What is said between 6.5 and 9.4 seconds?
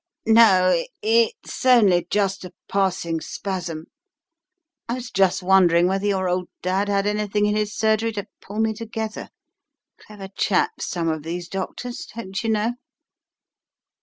dad had anything in his surgery to pull me together,